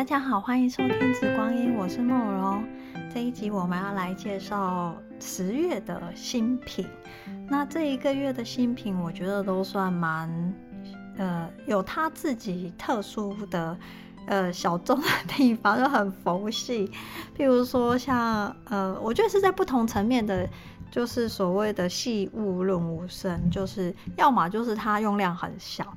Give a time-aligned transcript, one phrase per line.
[0.00, 2.64] 大家好，欢迎收听《紫光音》，我是梦荣。
[3.12, 6.86] 这一集我们要来介绍十月的新品。
[7.46, 10.54] 那这一个月的新品，我觉得都算蛮
[11.18, 13.76] 呃有他自己特殊的
[14.24, 16.90] 呃小众的地方，就很佛系。
[17.36, 20.48] 譬如说像呃，我觉得是在不同层面的，
[20.90, 25.94] 就是所谓的细物润物生，就是要么就是它用量很小。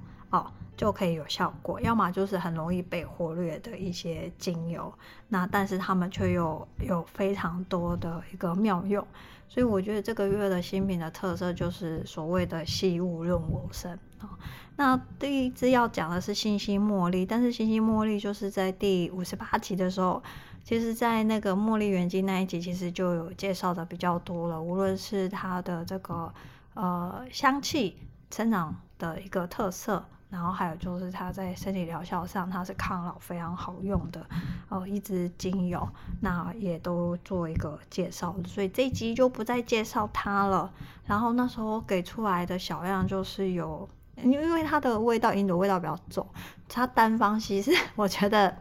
[0.83, 4.93] 就可以有效果，要么就是很容易被忽略的一些精油，
[5.29, 9.07] 那但是他们却又有非常多的一个妙用，
[9.47, 14.37] 所以我觉得这个月的新品的特色就是所谓的细雾润我身啊。
[14.75, 20.21] 那第一支要讲的是星星茉莉，但是星星茉莉就是在第五十八集的时候，
[20.65, 26.33] 其实在那个茉莉园经那一集其实就有介绍的比较多了，无论是它的这个
[26.73, 27.95] 呃香气
[28.29, 30.03] 生长的一个特色。
[30.33, 34.25] 然后还有就是它在身体疗效上，它是抗老非常好用的
[34.67, 35.87] 哦，一支精油，
[36.21, 40.73] 那也都做一个介绍，所以这一集就不再介绍它了。
[41.05, 43.87] 然后那时候给出来的小样就是有，
[44.23, 46.27] 因为它的味道，印度味道比较重，
[46.67, 48.57] 它单方稀释， 我觉得，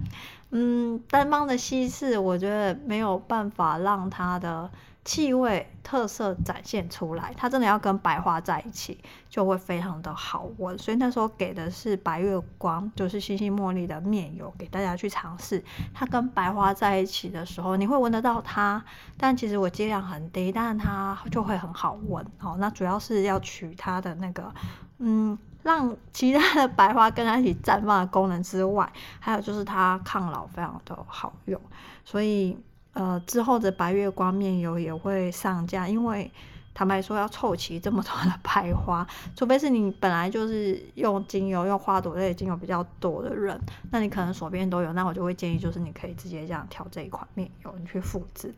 [0.50, 4.70] 嗯，单方的稀释，我觉得没有办法让它的。
[5.04, 10.78] 气味特色展现出来，它真的要跟白花在一起，就会非常的好闻。
[10.78, 15.64] 所以那时候给的是白月光，就是星星茉莉的面油，给大家去尝试。
[15.92, 18.84] 它跟白花在一起的时候，你会闻得到它，
[19.16, 22.24] 但其实我剂量很低，但它就会很好闻。
[22.40, 24.54] 哦，那主要是要取它的那个，
[24.98, 31.60] 嗯，让其他的白花跟它一起绽放的功能之外，还有就是它抗老非常的好用，
[32.04, 32.56] 所以。
[32.92, 36.30] 呃，之后的白月光面油也会上架，因为
[36.74, 43.58] 坦白说要凑齐这么多的白花，除非是你本来就是用精油、用花朵类精油比较多的人，
[43.90, 48.54] 那你可能手边都有，那我就会建议就是你可以直接这样调这一款面油，你去复制。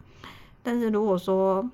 [0.62, 1.68] 但是如果说，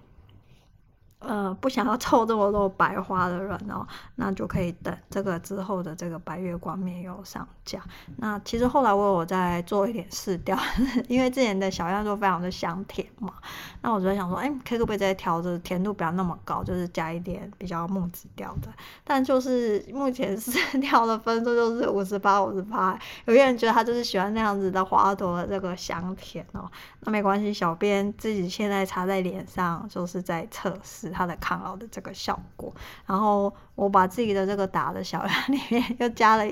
[1.20, 3.86] 呃，不想要凑这么多白花的人哦，
[4.16, 7.78] 那就可以等这个之后的这个白月光面油上架。
[8.16, 10.58] 那其实后来我有在做一点试调，
[11.08, 13.34] 因为之前的小样就非常的香甜嘛，
[13.82, 18.69] 那我就在想说，哎，可不可以再调着甜度不要那么高，就是加一点比较木质调的。
[19.04, 22.98] 但就是目前试 调的分数就是五十八、五十八。
[23.26, 26.66] 有些人觉得他就是喜欢那样子的花朵的这个香甜哦，
[27.00, 31.09] 那没关系，小编自己现在擦在脸上就是在测试。
[31.10, 32.72] 它的抗老的这个效果，
[33.06, 36.44] 然后我把自己的这个打的小样里面又加了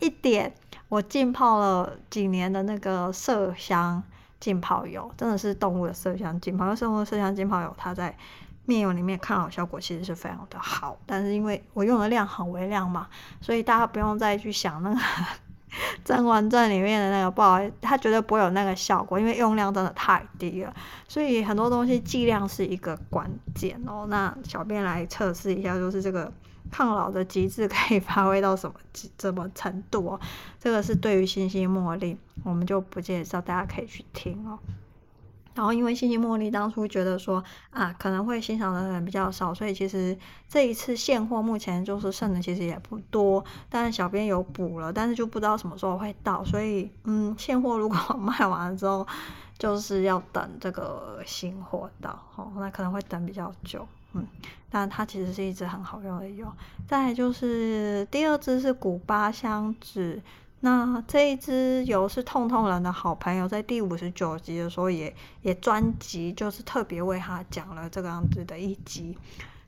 [0.00, 0.54] 一点
[0.88, 4.02] 我浸泡了几年的那个麝香
[4.38, 8.16] 浸泡油，真的是动物的麝香浸泡，因为动物的麝香浸泡油它在
[8.64, 13.08] 面油里面抗老效果其实是非常的好，但是因为我用的量很微量嘛，
[13.40, 14.96] 所以大家不用再去想那个。
[16.04, 20.74] 《甄嬛传》里面的那个不好，它绝对不会有那个效果，因为用量真的太低了。
[21.08, 24.06] 所以很多东西剂量是一个关键哦。
[24.08, 26.32] 那小编来测试一下，就是这个
[26.70, 28.74] 抗老的机制可以 发挥到什么
[29.18, 30.20] 什么程度哦？
[30.58, 34.58] 这个是对于星星茉莉，我们就不介绍，大家可以去听哦。
[35.54, 40.16] 然后，因为星星茉莉当初觉得说啊，可能会欣赏的人比较少，所以其实
[40.48, 43.44] 这一次现货目前就是剩的其实也不多。
[43.68, 49.06] 但是小编有补了，但是就不知道什么时候会到，所以嗯，现货如果 卖完了之后，
[49.56, 54.26] 就是要等这个新货到哦，那可能会等比较久，嗯。
[54.68, 56.44] 但它其实是一支很好用的油。
[56.88, 60.20] 再就是第二支是古巴香脂。
[60.64, 69.18] 那这一支油是痛痛人的好朋友，在第五十九集的时候也也专辑，就是特别为他讲了这个样子的一集。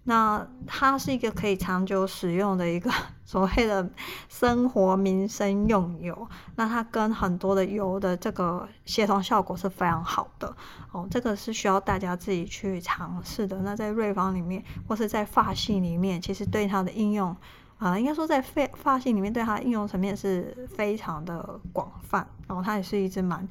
[0.05, 2.91] 那它是一个可以长久使用的一个
[3.27, 3.87] 所谓的
[4.31, 6.27] 生活民生用油。
[6.55, 10.57] 那它跟很多的油的这个协同效果是非常好的
[10.93, 13.59] 哦，这个是需要大家自己去尝试的。
[13.59, 17.37] 那在瑞芳里面或是在发系里面，其实对它的应用。
[17.79, 22.27] 啊、呃，应该说在发发型里面，对它应用层面是非常的广泛。
[22.49, 23.47] 然后它也是一支蛮，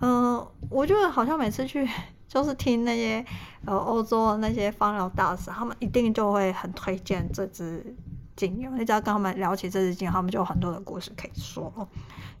[0.00, 1.88] 嗯、呃，我觉得好像每次去
[2.26, 3.24] 就是听那些
[3.64, 7.94] 呃欧洲的那些芳疗大师，他们一定就会很推荐这支
[8.34, 8.68] 精油。
[8.72, 11.72] 你只要跟他们聊起这支精油，他们就有很多的故事可以说。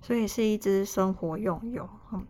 [0.02, 1.88] 所以是一支生活用油。
[2.12, 2.26] 嗯，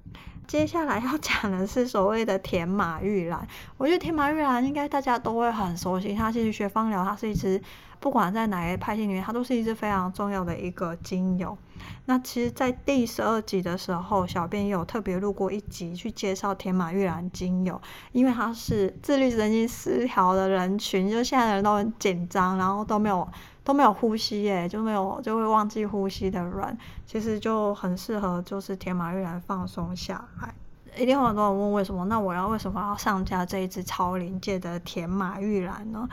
[0.47, 3.49] 接下来要讲的是所谓的甜马玉兰。
[3.79, 7.59] 我觉得甜马玉兰应该大家都会很熟悉，它其实学芳疗，它是一支。
[8.05, 11.57] 不管在哪个派系里面，它都是一支非常重要的一个精油。
[12.05, 17.81] 那其实，在第十二集的时候，小编也有特别录过一集去介绍天马玉兰精油，
[18.13, 23.27] 因为它是自律神经失调的人群，就现在的人都很紧张，然后都没有
[23.65, 30.53] 都没有呼吸诶，就没有就会忘记呼吸的人，其实就很适合就是天马玉兰放松下来。
[30.95, 32.05] 一定有很多人问为什么？
[32.05, 36.07] 那我要为什么要上架这一支超临界的天马玉兰呢？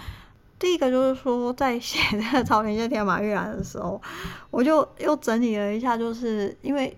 [0.61, 4.01] 第一个就是说，在写这个超临界天马玉兰的时候，
[4.49, 6.95] 我就又整理了一下，就是因为。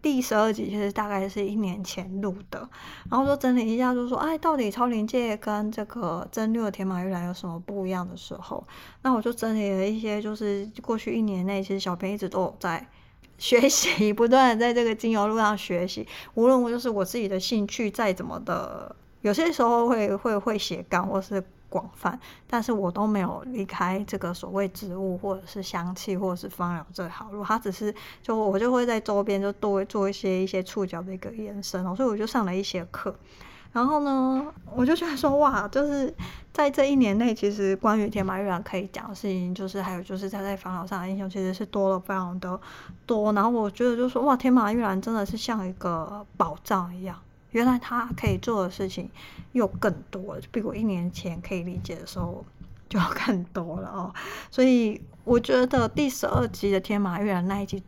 [0.00, 2.68] 第十二集其实大概是一年前录的，
[3.08, 8.66] 然后就整理一下，就说，哎，到底超临界跟这个真六的天马玉兰有什么不一样的时候？
[9.02, 12.84] 那我就整理了一些，就是过去一年内，其实小编一直都有在
[13.38, 16.04] 学习，不断的在这个精油路上学习。
[16.34, 21.40] 无论我就是我自己的兴趣再怎么的，有些时候会会会斜杠，或是。
[21.72, 33.14] 广泛，但是我都没有离开这个所谓植物或者是香气或者是芳疗这条路，它只是就我就会在周边就多做一些一些触角的一个延伸哦，所以我就上了一些课，
[33.72, 36.14] 然后呢，我就觉得说哇，就是
[36.52, 42.60] 在这一年内，其实关于天马玉兰可以讲的事情，就是还有就是它在芳疗上的应用，其实是多了非常的
[43.06, 47.16] 多，然后我觉得就是说哇，天马玉兰真的是像一个宝藏一样。
[47.52, 49.08] 原来他可以做的事情
[49.52, 52.44] 又更多了，比我一年前可以理解的时候
[52.88, 54.14] 就要更多了哦。
[54.50, 57.82] 所以我觉得第十二集的天马玉兰那一集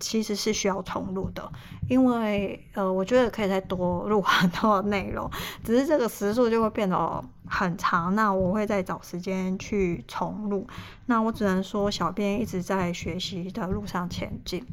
[0.00, 1.52] 其实是需要重录的，
[1.88, 5.30] 因为呃，我觉得可以再多录很多的内容，
[5.62, 8.14] 只是这个时数就会变得很长。
[8.14, 10.66] 那我会再找时间去重录。
[11.06, 14.66] 那我只能说，小编一直在学习的路上前进。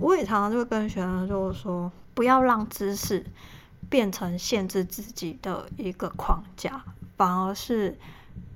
[0.00, 3.26] 我也常常就会跟学生就是说，不要让知识
[3.92, 6.82] 变成限制自己的一个框架，
[7.14, 7.94] 反而是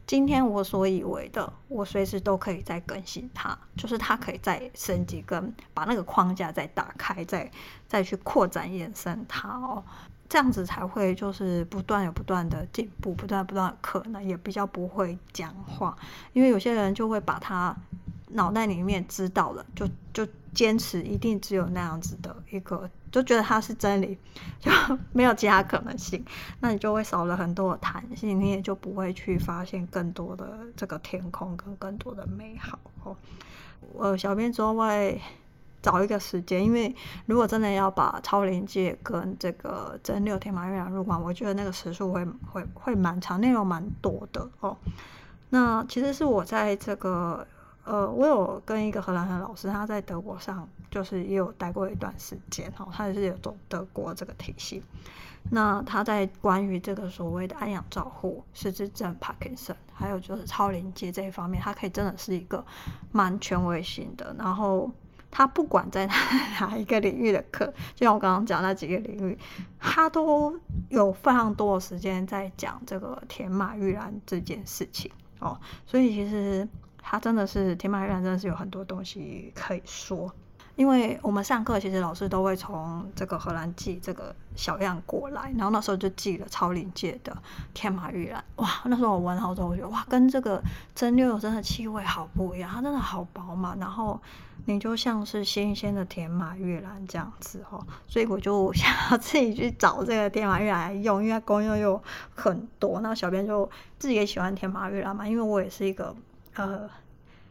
[0.07, 7.51] 今天我所以为的，我随时都可以再更新它，就是它可以再升级，跟把那个框架再打开，再
[7.87, 9.85] 再去扩展延伸它哦，
[10.27, 15.95] 这样子才会就是不断有不断的进步，不断不断的可能，也比较不会僵化，
[16.33, 17.77] 因为有些人就会把它
[18.31, 20.27] 脑袋里面知道了，就就。
[20.57, 24.19] 坚持一定只有那样子的一个，就觉得它是真理，
[24.61, 24.71] 就
[25.13, 26.25] 没有其他可能性，
[26.61, 33.17] 那你就会少了很多的弹性，你也就不会去发现更多的这个天空跟更多的美好哦。
[33.93, 35.21] 我小编之后会
[35.81, 36.95] 找一个时间，因为
[37.27, 44.77] 如果真的要把超临界跟这个真六天马月亮入关，我觉得那个时数会会会蛮长，内容蛮多的哦。
[45.51, 47.47] 那其实是我在这个。
[47.89, 54.83] 呃，我有跟一个荷兰的老师，他在德国上就是也有待过一段时间哈，他也是有走德国这个体系。
[55.51, 62.65] 那他在关于这个所谓的安养照护、失智症、帕金森，还有就是超临界这一方面，他可以真的是一个
[63.13, 64.35] 蛮权威性的。
[64.39, 64.91] 然后
[65.31, 66.07] 他不管在
[66.59, 69.39] 哪一个领域的课，就像我刚刚讲那几个领域，
[69.79, 70.59] 他都
[70.89, 75.11] 有非常多的时间在讲这个天马玉兰这件事情
[75.41, 75.61] 哦。
[75.85, 76.67] 所以其实。
[77.09, 80.29] 他真的是天马玉兰，真的是有很多东西可以说。
[80.77, 87.37] 因为我们上课其实老师都会从这个荷兰寄这个小样过来，然后那时候就寄了超临界的
[87.75, 88.45] 天马玉兰。
[88.57, 90.63] 哇，那时候我闻好之后，我觉得哇，跟这个
[90.95, 94.21] 真六真的气味好不一样，它真的好饱满，然后
[94.67, 97.85] 你就像是新鲜的天马玉兰这样子哦。
[98.07, 102.03] 所以我就想要自己去找这个天马玉兰用，因为它功用又
[102.35, 103.01] 很多。
[103.01, 103.69] 那小编就
[103.99, 106.15] 自己也喜欢天马玉兰嘛，因为我也是一个。
[106.57, 106.89] 呃，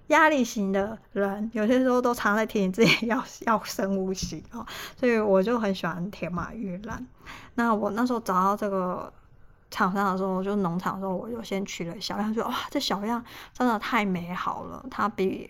[0.08, 4.66] 压力型的人，有些时候都常在提醒自己要 要深呼吸哦，
[4.98, 7.06] 所以我就很喜欢天马玉兰。
[7.56, 9.12] 那我那时候找到这个
[9.72, 15.50] 厂商的时候，就农场的时候，我就先取了小样，说哇，这小样真的太美好了，它比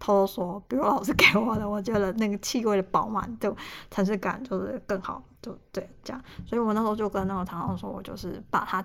[0.00, 3.56] 偷偷说，比我老师给我的，我觉得那个气味的饱满，就
[3.90, 6.22] 层次感就是更好，就对这样。
[6.44, 8.84] 所以我那时候就跟那个厂商说，我就是把它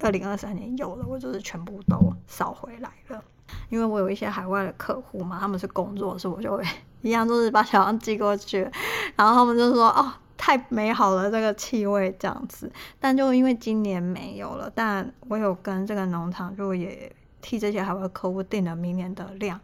[0.00, 3.22] 二零二三年有了，我就是全部都扫回来了。
[3.68, 6.64] 因为我有一些海外的客户嘛，他们是工作室，我就会
[7.02, 8.68] 一样，都是把小样寄过去，
[9.16, 19.60] 然后他们就说：“哦，太美好了，这个气味这样子。”但就因为今年没有了，但我有跟这个农场就也替这些海外客户订了明年的量。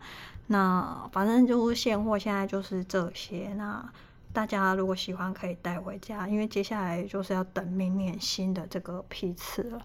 [0.47, 3.53] 那反正就是现货，现在就是这些。
[3.57, 3.83] 那
[4.33, 9.81] 大家如果喜欢，可以带回家，因为接下来就是要等明年新的这个批次了。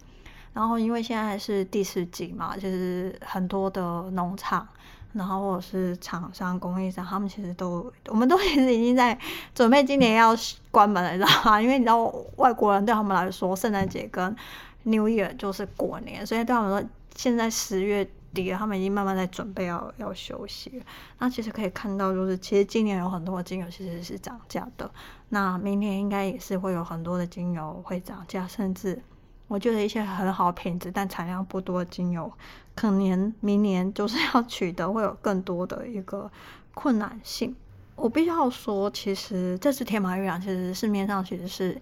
[0.60, 4.68] 然后，因为现在是第四季嘛，就是很多的农场，
[5.14, 9.18] 然后或者是厂商、供应商，他们其实都，我们都 其实已经在
[9.56, 10.36] 准备今年要
[10.70, 11.62] 关门了，你知道吗？
[11.64, 12.04] 因为你知道，
[12.36, 14.36] 外国人对他们来说，圣诞节跟
[14.84, 20.84] New Year 就是过年，所以对他们说，现在十月底，他们已经慢慢在准备要要休息。
[21.20, 24.92] 那其实可以看到，就是其实今年有很多的精油其实是涨价的，
[25.30, 29.02] 那明年应该也是会有很多的精油会涨价，甚至。
[29.50, 32.32] 我觉得一些很好品质但产量不多的精油，
[32.76, 36.32] 可能明年就是 要取得会有更多的一个
[36.74, 37.54] 困难性。
[37.96, 41.82] 我必须要说，其实这支天马玉兰，其实市面上其实是，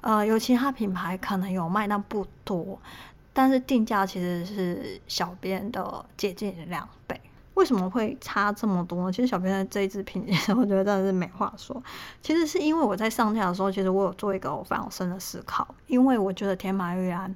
[0.00, 2.80] 呃，有其他品牌可能有卖，但不多。
[3.34, 6.88] 但是定价其实是小编的接近两。
[7.58, 9.12] 为什么会差这么多呢？
[9.12, 10.24] 其实小编的这一支品，
[10.56, 11.82] 我觉得真的是没话说。
[12.22, 17.34] 其实是因为我在上架的时候，其实我有做一个非常深的思考，因为我觉得天马玉兰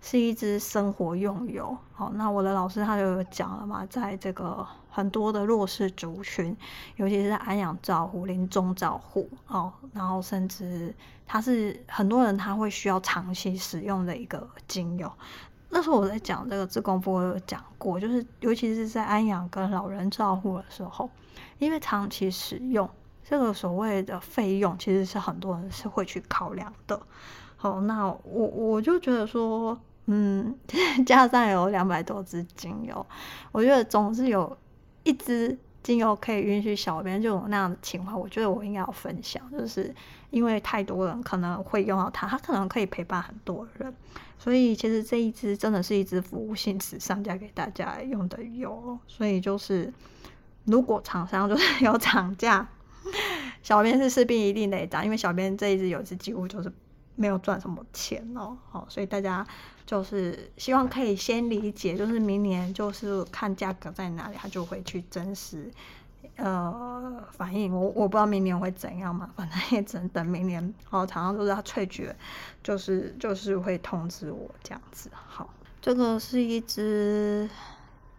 [0.00, 1.76] 是一支生活用油。
[1.92, 6.56] 好，那我的老师他就有讲了嘛，在这个很多的弱势族群，
[6.96, 10.92] 尤其是安养照护、临终照护哦，然后甚至
[11.26, 15.12] 它是很多人他会需要长期使用的一个精油。
[15.70, 21.08] 那时候我在讲这个自工部，我有讲过，就是尤其是在安养跟老人照护的时候，
[21.58, 22.88] 因为长期使用
[23.22, 27.00] 这个所谓的费用，其实是很多人是会去考量的。
[27.56, 30.58] 好，那我我就觉得说，嗯，
[31.06, 33.06] 加上有两百多支精油，
[33.52, 34.56] 我觉得总是有
[35.04, 39.94] 一支精油可以允许小编就有那样的情况，我觉得我应该要分享，就是
[40.30, 43.94] 因为太多人可能会用到它，它可能可以陪伴很多人。
[44.38, 49.92] 所以其实这一支真的是一支服务性质上架给大家用的油，所以就是
[50.64, 52.66] 如果厂商就是 有涨价，
[53.62, 56.72] 小编是势必一定得涨，因为小编这一支油是几乎就是
[57.20, 59.46] 没有赚什么钱哦，好，所以大家
[59.84, 65.70] 就是希望可以先理解，就是明年就是看价格在哪里，他就会去真实。
[66.36, 70.74] 呃，反应我我不知道明年会怎样嘛， 反正也只能等明年。
[70.88, 72.10] 好，常常都是他萃取，
[72.62, 75.10] 就是就是会通知我这样子。
[75.12, 75.50] 好，
[75.82, 77.46] 这个是一只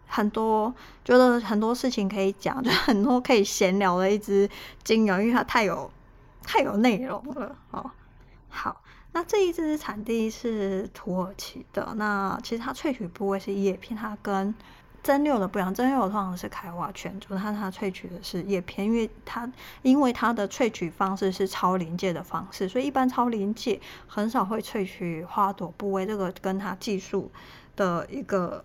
[0.06, 0.72] 很多
[1.04, 4.48] 觉得很多事情可以讲，就很多可以闲聊的一只
[4.84, 5.90] 精油，因为它太有
[6.44, 7.56] 太有内容了。
[7.72, 7.90] 哦，
[8.48, 8.81] 好，
[9.14, 14.54] 那这一支产地是土耳其的，那其实它萃取部位是叶片，它跟
[15.02, 19.52] 蒸馏的不一样，蒸馏通常是开花圈，就是它它萃取的是叶片，因为它
[19.82, 27.30] 因为它的萃取方式是超临界的方式，所以一般超临界很少会萃取花朵部位，这个跟它技术
[27.76, 28.64] 的一个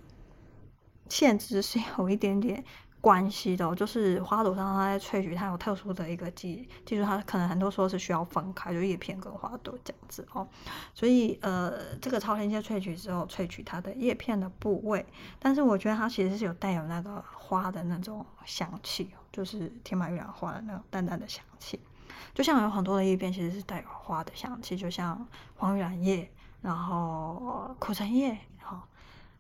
[1.10, 2.64] 限制是有一点点。
[3.08, 10.46] 关系的，就是花朵上它在萃取，它有特殊的一个技技术，它可能很多时候是需要分开，就叶片跟花朵这样子哦。
[10.94, 15.06] 所以呃，这个超临界萃取之后，萃取它的叶片的部位，
[15.40, 21.80] 但是我觉得它其实是有带有那个花的那种香气，就是天马玉兰花的那种淡淡的香气，
[22.34, 26.30] 就像有很多的叶片其实是带有花的香气，就像黄玉兰叶，
[26.62, 28.38] 然后苦橙叶。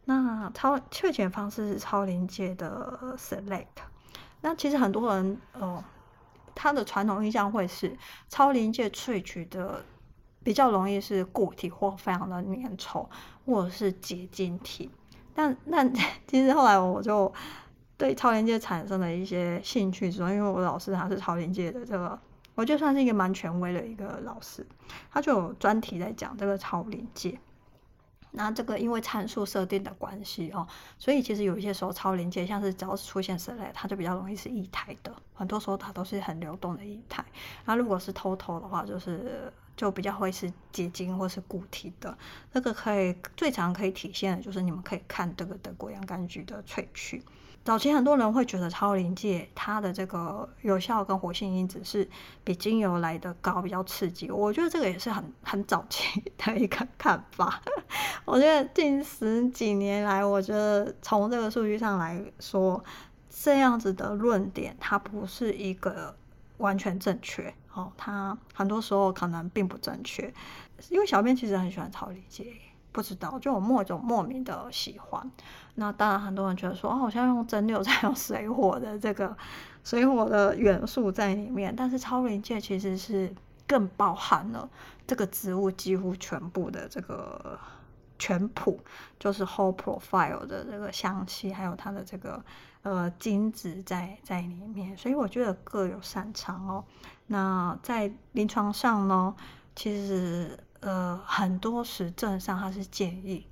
[0.09, 3.65] 那超萃取方式是超临界的 select。
[4.39, 5.83] 那其实很多人哦，
[6.55, 7.93] 他的传统印象会是
[8.29, 9.83] 超临界萃取的
[10.43, 13.05] 比较容易是固体或非常的粘稠，
[13.45, 14.89] 或者是结晶体。
[15.35, 15.85] 但那
[16.25, 17.31] 其实后来我就
[17.97, 22.17] 对超临界产生了一些兴趣，之后因为我老师他是超临界的这个，
[22.55, 24.65] 我就算是一个蛮权威的一个老师，
[25.11, 27.37] 他就有专题在讲这个超临界。
[28.31, 30.67] 那这个因为参数设定的关系哦，
[30.99, 37.23] 所以其实有一些时候超临界，像是只要是出现这类它就比较容易是液态的，很多时候它都是很流动的液态。
[37.65, 42.17] 那如果是 total 的话，就是就比较会是结晶或是固体的。
[42.53, 47.23] 这个可以最常可以体现的就是你们可以看这个德国洋甘菊的萃取。
[47.67, 52.07] 早期很多人会觉得超临界它的这个有效跟活性因子是
[52.41, 54.31] 比精油来的高，比较刺激。
[54.31, 57.61] 我觉得这个也是很很早期的一个看法。
[58.23, 62.81] 我觉得近十几年来，我觉得从这个数据上来说，
[63.29, 66.15] 这样子的论点它不是一个
[66.59, 70.33] 完全正确哦，它很多时候可能并不正确。
[70.89, 72.45] 因为小编其实很喜欢超临界。
[72.97, 75.31] 不知道，就有某种莫名的喜欢。
[75.75, 79.37] 那当然，很多人觉得说，哦，好像用蒸馏 才有水火的这个
[79.83, 81.71] 水火的元素在里面。
[81.77, 83.31] 但是超临界其实是
[83.67, 84.67] 更包含了
[85.05, 87.59] 这个植物几乎全部的这个
[88.17, 88.79] 全谱，
[89.19, 92.43] 就是 whole profile 的这个香气，还有它的这个
[92.81, 94.97] 呃精子在在里面。
[94.97, 96.83] 所以我觉得各有擅长哦。
[97.27, 99.35] 那在临床上呢，
[99.75, 100.57] 其实。
[100.79, 103.45] 呃，很多实证上，它是建议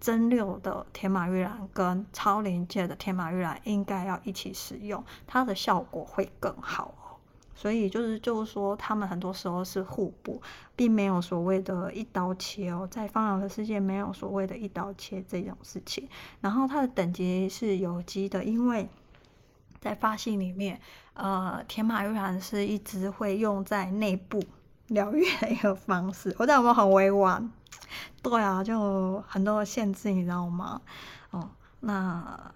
[0.00, 7.16] 真六的天马玉兰跟超临界的天马玉兰应该要一起使用，它的效果会更好哦。
[7.54, 10.42] 所以就是就是说，他们很多时候是互补，
[10.74, 12.88] 并没有所谓的一刀切哦。
[12.90, 16.08] 在芳疗的世界，没有所谓的一刀切这种事情。
[16.40, 18.88] 然后它的等级是有机的，因为
[19.80, 20.80] 在发性里面，
[21.14, 24.42] 呃，天马玉兰是一直会用在内部。
[24.92, 27.50] 疗愈的一个方式， 我这样有没有很委婉？
[28.22, 30.80] 对啊，就很多限制，你知道吗？
[31.30, 32.52] 哦，那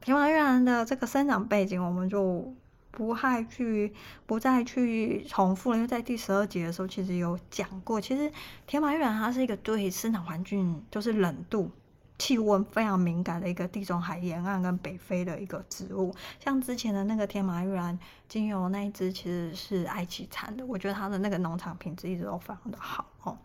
[0.00, 2.54] 天马郁兰的这个生长背景，我们就
[2.90, 3.92] 不太去
[4.26, 8.30] 不再去重复了，因为在第十二集的时候其实有讲过，其实
[8.66, 11.70] 天马郁兰它是一个对生长环境就是冷度。
[12.18, 23.36] 气温非常敏感的一个地中海沿岸跟北非的一个植物，像之前的那个天马玉兰精油那一支其实是埃及产的，我觉得它的那个农场品质一直都非常的好哦。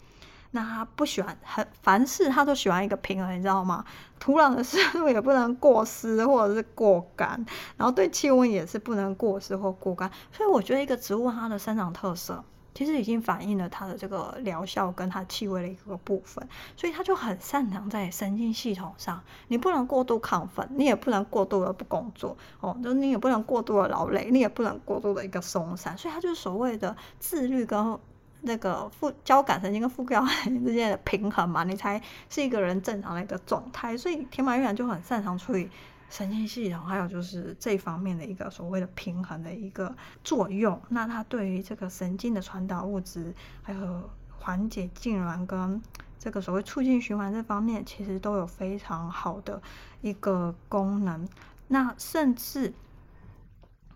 [0.51, 3.85] 那他不喜欢很凡事他都喜欢一个平衡，你知道吗？
[4.19, 7.45] 土壤的湿度也不能过湿或者是过干，
[7.77, 12.43] 然后对气温也是不能过湿或过干，所以我觉得一个植物它的生长特色。
[12.73, 16.47] 其实已经反映了它的这个疗效跟它气味的一个部分，
[16.77, 19.21] 所以它就很擅长在神经系统上。
[19.47, 25.97] 你不能过度亢奋，你也不能过度的不工作哦，就你也不能过度的劳累，你也不能过度的一个松散。
[25.97, 27.99] 所以它就是所谓的自律跟
[28.41, 33.97] 那个副交感神经跟副交感神经之间的平衡嘛，你才是一个人正常的一个状态。
[33.97, 35.69] 所以天马玉兰就很擅长处理。
[36.09, 40.81] 神经系统，还有就是这方面的一个所谓的平衡的一个作用。
[40.89, 45.81] 那它对于这个神经的传导物质，还有缓解痉挛跟
[46.17, 49.61] 这个所谓促进循环这方面，其实都有非常好的
[50.01, 51.27] 一个功能。
[51.67, 52.73] 那甚至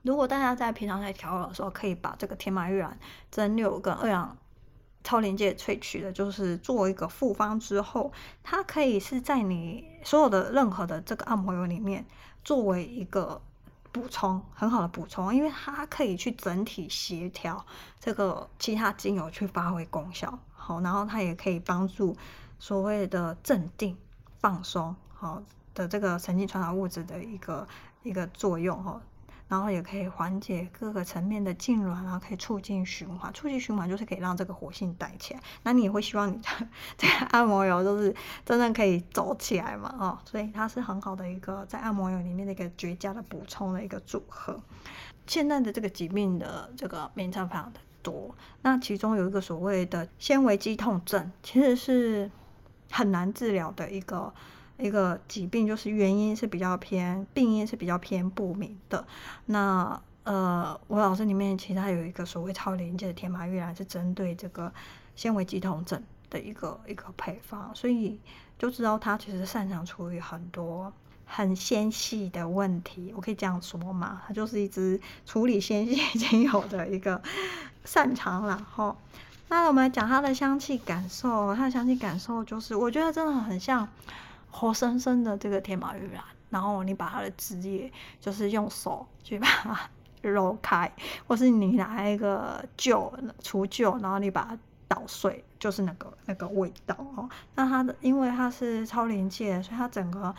[0.03, 2.98] 如果大家在平常在调的时候，可以把这个天马郁兰
[3.32, 4.38] 蒸馏跟二氧。
[5.04, 12.06] 超临界萃取的，就是做一个复方之后，它可以是在你所有的任何的这个按摩油里面
[12.44, 13.42] 作为一个
[13.92, 17.66] 补充，很好的补充，因为它可以去整体协调
[18.00, 20.40] 这个其他精油去发挥功效。
[20.54, 22.16] 好，然后它也可以帮助
[22.58, 23.98] 所谓的镇定、
[24.40, 25.44] 放松，好
[25.76, 27.68] 的这个神经传导物质的一个
[28.04, 29.02] 一个作用，哈。
[29.54, 33.32] 然后也可以缓解各个层面的痉挛，然后可以促进循环。
[33.34, 35.40] 促进循环就是可以让这个活性带起来。
[35.62, 36.68] 那你也会希望你的
[36.98, 39.96] 这个按摩油就是真正可以走起来嘛？
[40.00, 44.60] 哦，所以它是很好的一个在按摩油里面的一个绝佳的补充的一个组合。
[45.28, 52.32] 现在的这个疾病的这个名称非常的多，那其中有一个所谓的纤维肌痛症，其实是
[52.89, 54.34] 很难治疗的一个。
[54.78, 59.06] 一个疾病就是原因是比较偏，病因是比较偏不明的。
[59.46, 64.74] 那呃，我老师里面其他有一个所谓超临界的天麻玉兰，是针对这个
[65.16, 68.20] 纤维肌痛症的一个一个配方，所以
[68.58, 70.92] 就知道他其实擅长处理很多
[71.26, 73.14] 很纤细的问题。
[73.16, 74.22] 我可以这样说嘛？
[74.26, 77.22] 他就是一支处理纤细 精油的一个
[77.84, 78.48] 擅长。
[78.48, 78.98] 然后，
[79.50, 83.88] 那我们来讲它的香气感受，它的香气感受就是，我觉得真的很像。
[84.54, 89.80] 活生生的这个天马玉兰，然后你把它的枝叶，就是用手去把它
[90.22, 90.89] 揉开，
[91.28, 93.12] 或是你拿一个臼
[93.42, 97.28] 除臼，然后你把它捣碎，就是那个那个味道哦。
[97.56, 100.34] 那它的，因为它是超临界，所以它整个，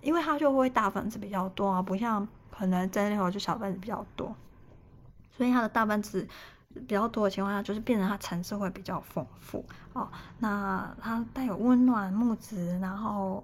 [0.00, 4.34] 因为它就会大分子比较多啊，不像可能蒸馏就小分子比较多，
[5.36, 6.26] 所以它的大分子
[6.78, 10.08] 比较多的情况下，就是变成它层次会比较丰富哦。
[10.38, 13.42] 那它带有温暖木质，然后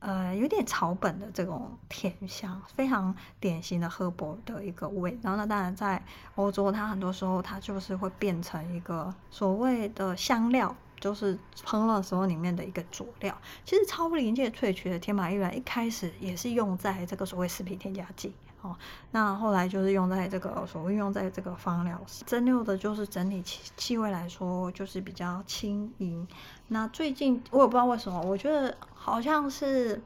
[0.00, 5.18] 呃有点草本的这种甜香，非常典型的赫伯的一个味。
[5.22, 6.02] 然后那当然在
[6.34, 13.36] 欧洲，它很多时候它就是会变成一个所谓的香料，就是烹饪时候里面的一个佐料。
[13.64, 18.34] 其实超临界萃取的天马郁兰一开始也是用在这个所谓食品添加剂。
[18.62, 18.76] 哦，
[19.10, 26.28] 那后来就是用在这个所谓用在这个芳疗蒸馏的，就是整体气气味来说就是比较轻盈。
[26.68, 30.02] 那最近我也不知道为什么，我觉得好像是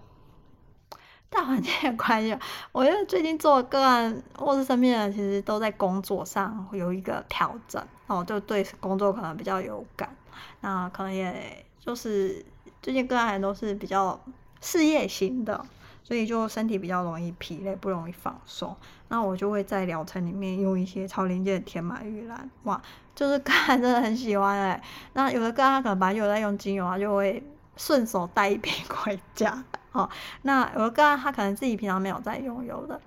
[1.28, 2.38] 大环境的关系。
[2.70, 10.16] 我觉得最近做个案或是身边人，其实都在工作上有一个调整哦，就对工作可能比较有感。
[10.60, 12.46] 那可能也就是
[12.80, 14.20] 最近个案都是比较
[14.60, 15.66] 事业型的。
[16.04, 18.76] 所以就身体比较容易疲累，不容易放松。
[19.08, 22.80] 那我就会在疗程里面用一些超临界的天马玉兰，哇，
[23.14, 24.82] 就是个案真的很喜欢哎、
[25.14, 27.42] 那有的个案可能本来就在用精油啊，就会
[27.76, 29.64] 顺手带一瓶 回家。
[29.92, 30.08] 哦，
[30.42, 33.00] 那有的个案他可能自己平常没有在用油的，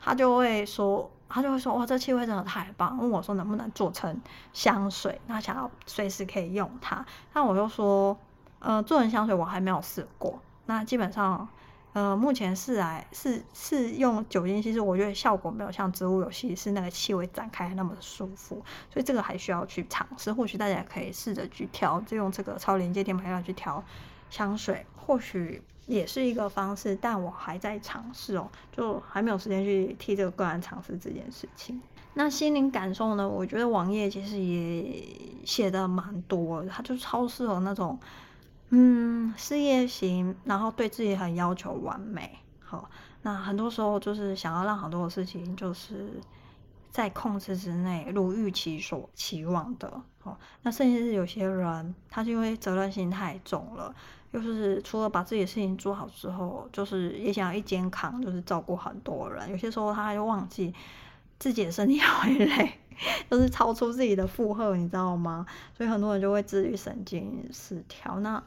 [0.00, 4.20] 他就会说，他就会说，哇，这气味真的太棒，问我说能不能做成
[4.52, 7.04] 香水，那想要随时可以用它。
[7.32, 8.16] 那我就说，
[8.58, 11.48] 呃，做成香水我还没有试过，那基本上。
[11.94, 18.60] 呃，目前是来是是用酒精，其实我觉得效果没有像植物油稀释那个气味展开那么舒服，
[18.92, 20.32] 所以这个还需要去尝试。
[20.32, 23.82] 或许大家也可以试着去调，就用这个超临界天马郁兰去调
[24.28, 26.98] 香水，或许也是一个方式。
[27.00, 31.80] 但我还在尝试哦，就还没有时间去替这个个案尝试这件事情。
[32.14, 33.28] 那心灵感受呢？
[33.28, 37.96] 我觉得网页其实也写的蛮多，它就超适合那种。
[38.76, 42.90] 嗯，事业型，然后对自己很要求完美，好，
[43.22, 46.20] 那很多时候就是想要让很多的事情就是
[46.90, 53.94] 在控制之内，如预期所期望的，好，那甚至是有些人，他是因为责任心太重了，
[54.32, 60.74] 就是除了把自己的事情做好之后，就是也想要一肩扛，就是照顾很多人，有些时候他就忘记
[61.38, 62.72] 自己的身体会 累。
[63.30, 65.46] 就是超出自己的负荷，你知道吗？
[65.76, 68.20] 所以很多人就会自律神经失调。
[68.20, 68.42] 那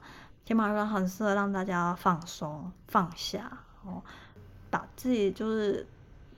[0.46, 3.52] 天马月亮很适合让大家放松、放下
[3.84, 4.02] 哦，
[4.70, 5.86] 把自己就是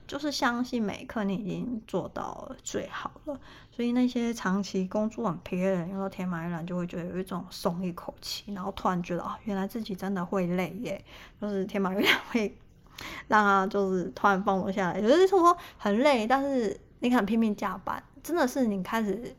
[0.06, 3.38] 就是相信每一刻你已经做到最好了。
[3.70, 11.04] 所以那些长期工作很疲累的人，用到天马月亮就会觉得有一种松一口气，然后突然觉得啊、哦，原来自己真的会累耶。
[11.40, 12.52] 就是天马月亮会
[13.28, 16.80] 让他就是突然放松下来，有的时候说很累，但是。
[17.00, 19.34] 你看拼命加班，真的是你开始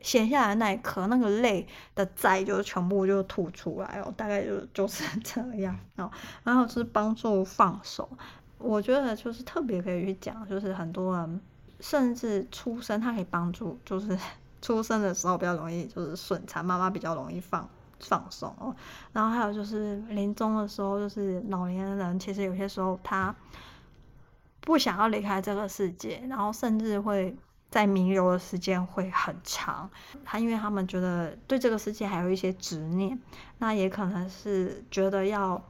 [0.00, 6.10] 闲下来那一刻，那个累的债就全部就吐出来哦，大概就就是 这样哦。
[6.42, 8.08] 然后就是帮助放手，
[8.56, 11.40] 我觉得就是特别可以去讲，就是很多人
[11.80, 14.18] 甚至出生，他可以帮助，就是
[14.62, 18.74] 出生的时候比较容易就是顺产，妈妈比较容易放放松哦。
[19.12, 23.36] 然后还有就是临终的时候，就是老年人其实有些时候他。
[24.60, 27.36] 不想要离开这个世界，然后甚至会
[27.70, 29.88] 在弥留的时间会很长。
[30.24, 33.18] 他因为他们觉得对这个世界还有一些执念，
[33.58, 35.62] 那也可能是觉得要，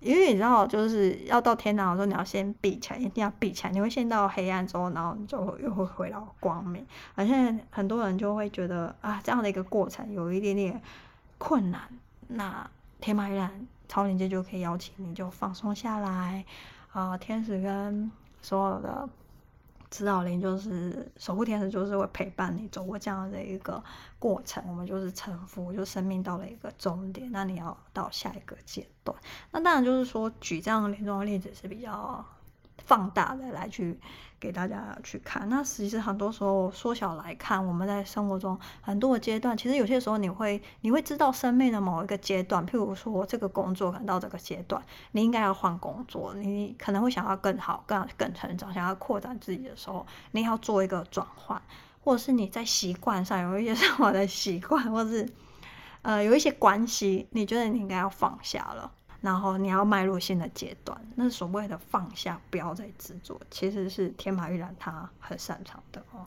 [0.00, 3.72] 因为你知道，就是要到天堂的时候，你要先闭起来，一定要闭起来。
[3.72, 6.86] 你会陷到黑暗之后，然后你就又会回到光明。
[7.14, 10.80] 而现在很多人就会觉得啊，这样的一个过程有一点点
[11.38, 11.82] 困难。
[12.28, 12.68] 那
[13.00, 13.50] 天马月亮
[13.88, 16.44] 超连接就可以邀请你就放松下来。
[16.96, 19.06] 啊、天使跟所有的
[19.90, 23.84] 指导灵，就是守护天使，就是会陪伴你走过这样的一个
[24.18, 24.64] 过程。
[24.66, 29.14] 我们就是臣服，就生命到了一个终点，那你要到下一个阶段。
[29.50, 32.24] 那当然就是说，举这样的临终的例子是比较
[32.86, 33.98] 放大的来去
[34.38, 44.80] 给大家去看，那其实很多时候缩小来看，我们在生活中很多的阶段，其实有些时候你会你会知道生命的某一个阶段，譬如说这个工作可能到这个阶段，
[45.12, 51.60] 你应该要换工作，你可能会想要更好、更更成长，想要扩展自己的时候，你要做一个转换，
[52.04, 55.28] 或者是你在习惯上有一些生活的习惯，或是
[56.02, 58.92] 呃有一些关系，你觉得你应该要放下了。
[59.26, 66.24] 然后你要迈入新的阶段，那所谓的放下，不要再执着，其实是天马玉兰他很擅长的哦，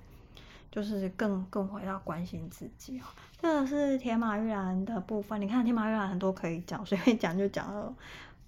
[0.70, 3.04] 就是更更回到关心自己哦。
[3.42, 7.96] 这个是天马玉兰的部分，你看天马玉兰很多可以讲， 随便讲就讲了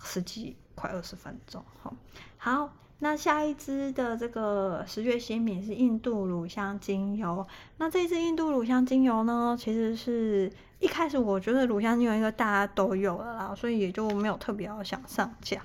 [0.03, 1.63] 十几快二十分钟。
[1.81, 1.93] 好，
[2.37, 10.51] 好，那下一支的这个十月新品是印度乳香精油，那这支印度乳香精油呢，其实是。
[10.81, 15.61] 一开始我觉得乳香精油应该大家都有了啦，所以也就没有特别要想上架。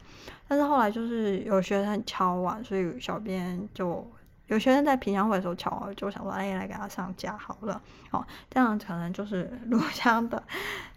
[0.47, 4.07] 但是后来就是有学生敲完，所以小编就
[4.47, 7.81] 有学生在品香会的时候敲，就想说哎，来给他上架好了。
[8.11, 10.41] 哦，这样可能就是乳香的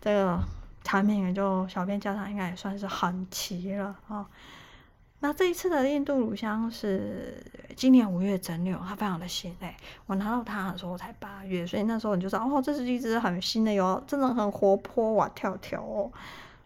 [0.02, 0.38] 这个
[0.84, 4.18] 产品，也就小编加上应该也算是很齐了啊。
[4.18, 4.26] 哦
[5.22, 7.44] 那这一次的印度乳香是
[7.76, 9.76] 今年五月整流，它非常的新诶。
[10.06, 16.12] 我拿到它的时候才八月，所以那时候你就知道哦，这是一支很新的油，真的很活泼哇跳跳哦。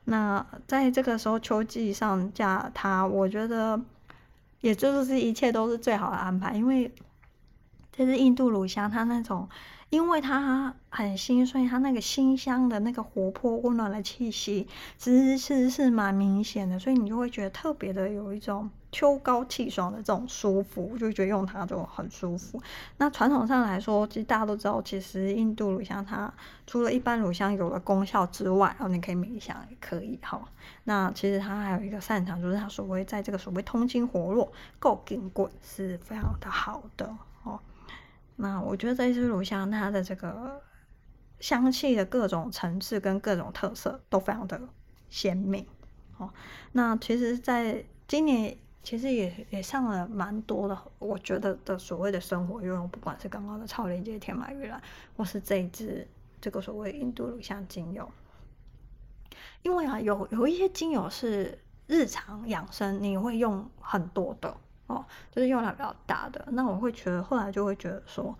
[0.05, 3.79] 那在这个时候秋季上架它，我觉得
[4.61, 6.91] 也就是一切都是最好的安排，因为
[7.91, 9.47] 这是印度乳香，它那种。
[9.93, 22.59] 因为它很新，所以它那个新香的那个活泼温暖的气息，其实是是蛮明显的，所以你就会觉得特别的有一种秋高气爽的这种舒服，就觉得用它就很舒服。
[22.97, 26.33] 那传统上来说，其实大家都知道，其实印度乳香它
[26.65, 30.43] 除了一般乳香有的功效之外，然后你可以冥想也可以哈。
[30.85, 37.15] 那其实它还有一个擅长，就是它所谓在这个所谓通经活络、够紧滚是非常的好的。
[38.35, 40.61] 那我觉得这一支乳香，它的这个
[41.39, 44.59] 香气的各种层次跟各种特色都非常的
[45.09, 45.65] 鲜明
[46.17, 46.33] 哦。
[46.71, 54.81] 那其实，在今年其实也也上了蛮多的，我觉得的所谓的生活用，不管是刚刚的超连接天马玉兰，
[55.15, 56.07] 或是这一支
[56.41, 58.09] 这个所谓印度乳香精油，
[59.61, 64.57] 因为啊，有有一些精油是日常养生你会用很多的。
[64.87, 68.37] 哦，就是用量比较大的，那我会觉得后来就会觉得说，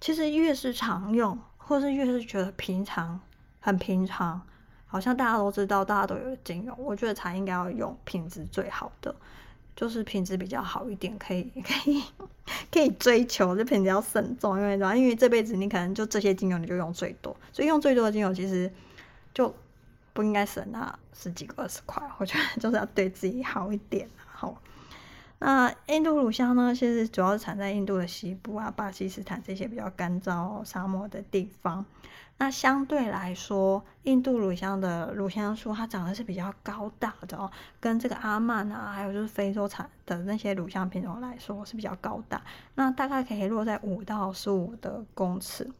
[0.00, 3.20] 其实越是常用，或是越是觉得平常
[3.60, 4.40] 很平常，
[4.86, 9.14] 好像大家都知道，大家都有精油，我觉得才应该要用品质最好的，
[9.74, 12.02] 就是品质比较好一点，可以可以
[12.72, 18.72] 可以追求，这品质要慎重，因为因为这辈子你可能就这些精油你就用最多，所以用最多的精油其实
[19.34, 19.54] 就
[20.14, 24.08] 不应该省那十几个二十块，我觉得就是要对自己好一点。
[24.24, 24.54] 好，
[25.38, 31.84] 那印度乳香呢，其实主要是产在印度的西部啊，巴基斯坦这些比较干燥沙漠的地方。
[32.38, 42.42] 那相对来说，印度乳香的乳香树它长得是比较高大的哦，跟这个阿曼啊，还有就是非洲产的那些乳香品种来说是比较高大。
[42.74, 45.70] 那大概可以落在五到十五的公尺。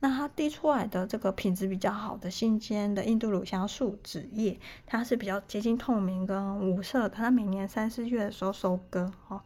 [0.00, 7.08] 那它滴出来的这个品质比较好的新鲜的印度乳香树脂液，它是比较接近透明跟无色的。
[7.10, 9.40] 它每年三四月的时候收割哦。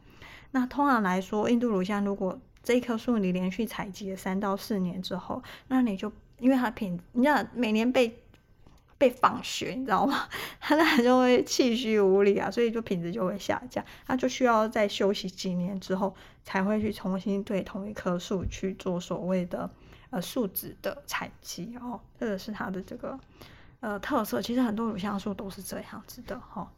[0.52, 8.18] 那通常来说，印度乳香如果这一棵树你连续采集了三到四年之后，那你就因为它品，你知道每年被
[8.98, 10.28] 被放血，你知道吗？
[10.60, 13.82] 它那就会气虚无力啊，所以就品质就会下降。
[14.06, 19.70] 它就需要再休息几年之后，才会去重新对同一棵树去做所谓的
[20.10, 22.00] 呃树脂的采集哦。
[22.18, 23.18] 这个是它的这个
[23.80, 24.42] 呃特色。
[24.42, 26.68] 其实很多乳香树都是这样子的哈、哦。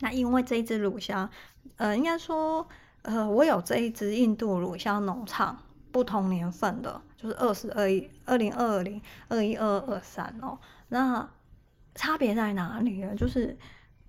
[0.00, 1.30] 那因为这一支乳香，
[1.76, 2.66] 呃，应该说
[3.02, 5.62] 呃，我有这一支印度乳香农场。
[5.90, 10.58] 不同年份的，就是二十二一、二零二零、二一、二二、三哦。
[10.88, 11.26] 那
[11.94, 13.16] 差别在哪里呢？
[13.16, 13.56] 就是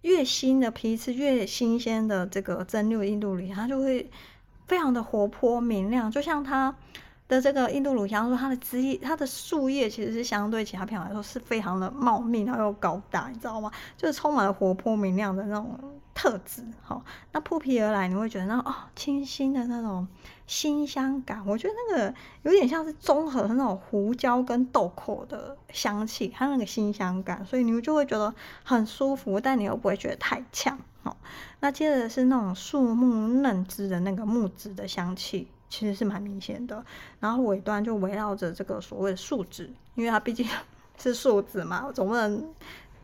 [0.01, 4.11] 越新的批次，越新鲜的这个蒸馏印度里，它就会
[4.67, 6.75] 非常的活泼明亮，就像它
[7.29, 13.71] 的这个印度乳香说，它的枝叶、它的树叶其实是相对其他品种来说是非常的茂密，然后又高大，你知道吗？
[13.95, 15.79] 就是充满了活泼明亮的那种
[16.15, 16.63] 特质。
[16.81, 20.07] 好，那扑鼻而来，你会觉得那哦，清新的那种
[20.47, 21.45] 辛香感。
[21.45, 30.79] 我觉得那个有点像是综合那种胡椒跟豆蔻的香气，它那个辛香感，所以你就会觉得很舒服，但你又不会觉得太呛。
[31.03, 31.15] 好，
[31.59, 35.47] 那接着是那种树木嫩枝的那个木质的香气。
[35.69, 36.83] 其实是蛮明显的，
[37.19, 40.45] 然后尾端就围绕着这个所谓的树脂，因为它毕竟
[40.97, 42.43] 是树脂嘛，总不能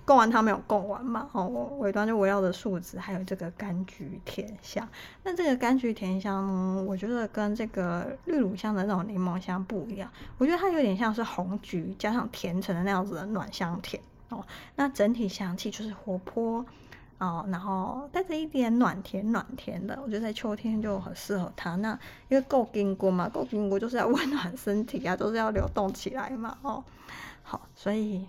[0.04, 1.30] 供完它没有供完嘛。
[1.32, 1.48] 哦，
[1.80, 4.88] 尾端就围绕着树脂，还有这个柑橘甜香。
[5.24, 14.44] 那这个柑橘甜香呢，我觉得跟这个绿乳香的那种柠檬香不一样，我觉得它有点像是红橘加上甜橙的那样子的暖香甜哦。
[14.76, 16.66] 那整体香气就是活泼。
[17.18, 21.76] 哦，然后带着一点暖甜暖甜的，我觉得在秋天就很适合它。
[21.78, 21.98] 那
[22.28, 26.58] 因为够金菇嘛，够金菇就是要 温暖身体啊，都是要流动起来嘛。
[26.62, 26.84] 哦，
[27.42, 28.28] 好，所以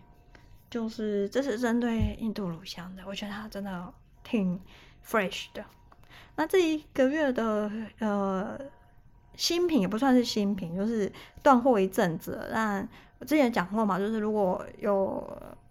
[0.71, 4.61] 就是这是针对印度乳香的，我觉得它真的挺
[5.05, 5.65] fresh 的。
[6.37, 8.59] 那这一个月的呃
[9.35, 11.11] 新品也不算是新品，就是
[11.43, 12.49] 断货一阵子。
[12.53, 12.89] 但
[13.19, 15.27] 我之前讲过嘛，就是如果有。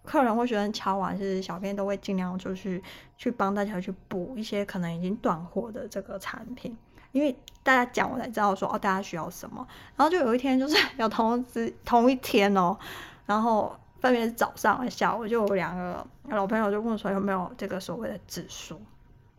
[0.06, 2.80] 客人或学生敲完，其实小编都会尽量就是
[3.18, 6.78] 去帮大家去补一些可能已经断货的这个产品，
[7.10, 9.66] 因为大家讲我才知道说哦，大家需要什么。
[9.96, 12.78] 然后就有一天就是 有同时同一天哦，
[13.26, 18.80] 然后分别是早上和下午，就有两个老朋友就问说有没有这个所谓的指数，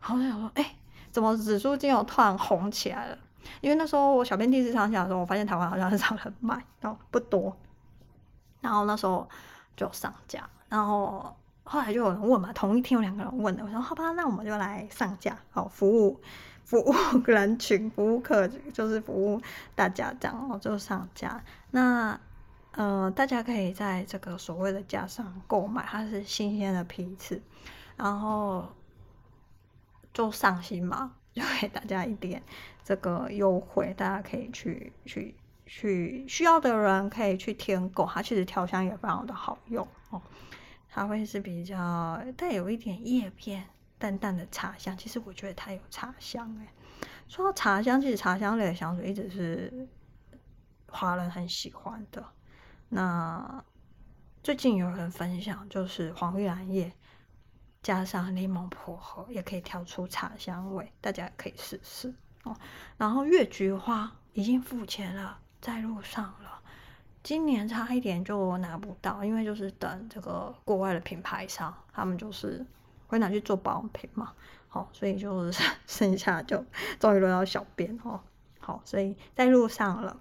[0.02, 0.76] 然后我就想说哎，
[1.12, 3.18] 怎么指数竟然突然红起来了？
[3.62, 7.56] 因为那时候我小编第一次上架的时候，我发现台湾好像很少人买，然后不多，
[8.62, 9.28] 然后那时候
[9.76, 10.50] 就上架。
[10.70, 16.20] 然后后来就有人问嘛，同一天有两个人问的，我说好吧，那我们就来上架，好 服务
[16.64, 16.94] 服务
[17.26, 19.42] 人群，服务客就是服务
[19.76, 21.44] 大家这样，然后就上架。
[21.72, 22.20] 那
[22.74, 27.42] 呃，大家可以在这个所谓的架上购买，它是新鲜的批次，
[27.96, 28.68] 然后
[30.14, 32.44] 就上新嘛，就给大家一点
[32.84, 35.36] 这个优惠，大家可以去去
[35.68, 40.22] 去需要的人可以去添购，它其实调香也非常的好用哦。
[40.90, 43.68] 它会是比较带有一点叶片、
[44.00, 44.98] 淡淡的茶香。
[44.98, 46.68] 其实我觉得它有茶香哎。
[47.28, 49.88] 说到茶香，其实茶香类的香水一直是
[50.88, 52.26] 华人很喜欢的。
[52.90, 53.64] 那
[54.42, 56.92] 最近有人分享，就是黄玉兰叶
[57.84, 62.56] 加上柠檬薄荷，也可以调出茶香味，大家可以试试哦。
[62.98, 66.62] 然后月菊花已经付钱了，在路上了。
[67.24, 72.66] 今年差一点就拿不到，因为就是等这个国外的品牌商，他们就是
[73.08, 74.32] 会拿去做保养品嘛，
[74.70, 76.64] 好，所以就是 剩下就
[77.00, 78.22] 终于轮到小编哦，
[78.60, 80.18] 好，所以在路上了，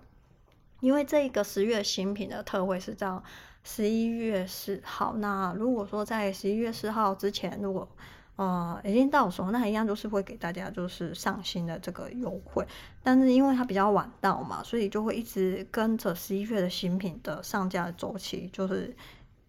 [0.81, 3.23] 因为这个十月新品的特惠是到
[3.63, 7.89] 十一月四号，那如果说在十一月四号之前，如果
[8.37, 12.67] 呃，已经到手，那一样就是会给大家就是上新的这个优惠，
[13.03, 18.95] 但是因为它比较晚到嘛，所以就会一直跟着十一月的新品的上架的周期，就是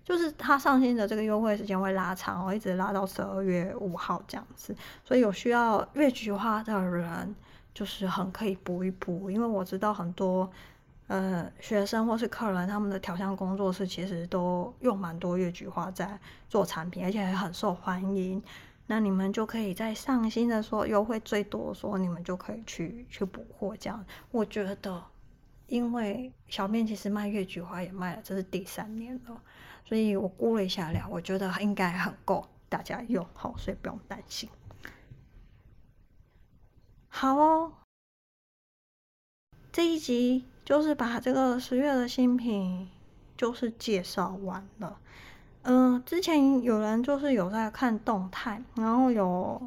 [0.06, 4.74] 就是它上新的这个优惠时间会拉长哦，一直拉到十二月五号这样子，
[5.04, 7.36] 所以有需要月菊花的人
[7.74, 10.50] 就是很可以补一补，因为我知道很多
[11.08, 18.42] 呃学生或是客人，他们的调香工作室其实都用蛮多月菊花在做产品，而且很受欢迎。
[18.90, 24.06] 那你们就可以在上新的时候优惠最多的时候，你们就可以去去补货这样。
[24.32, 25.04] 我觉得，
[25.68, 29.42] 因为小编其实卖月菊花也卖了，这是第三年了，
[29.84, 34.50] 所以我估了一下量，我觉得应该很够大家用，好，所以不用担心。
[37.10, 37.74] 好哦，
[39.72, 42.90] 这一集就是把这个十月的新品
[43.36, 45.00] 就是介绍完了。
[45.70, 49.62] 嗯、之前有人就是有在看动态，然后有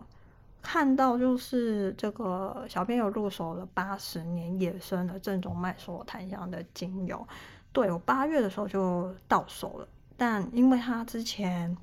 [0.62, 7.28] 看到就是这个小编有入手了八十年野生的正宗麦索檀香的精油，
[7.70, 11.76] 对，我八月的时候就到手了，但因为他之前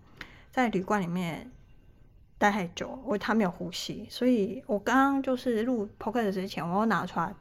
[0.49, 1.51] 在旅馆里面
[2.39, 7.35] 待太久，我他没有呼吸，所以我刚刚就是录 podcast 之前，我要拿出来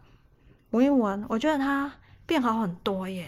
[0.72, 1.90] 闻一闻，我觉得它
[2.26, 3.26] 变好很多耶。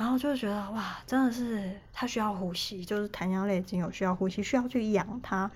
[0.00, 5.50] 然后就觉得哇，真的是它需要呼吸，就是檀香类精油需要呼吸，需要去养它，